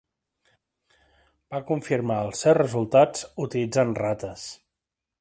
[1.55, 4.49] Va confirmar els seus resultats utilitzant rates.